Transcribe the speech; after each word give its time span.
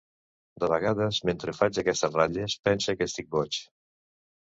De 0.63 0.69
vegades, 0.71 1.19
mentre 1.29 1.55
faig 1.59 1.79
aquestes 1.83 2.17
ratlles, 2.19 2.59
pense 2.71 2.99
que 2.99 3.11
estic 3.13 3.33
boig. 3.41 3.65